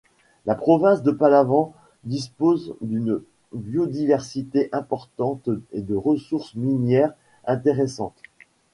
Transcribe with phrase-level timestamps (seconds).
[0.47, 1.73] La Province de Palawan
[2.05, 3.21] dispose d'une
[3.53, 7.13] biodiversité importante et de ressources minières
[7.45, 8.17] intéressantes.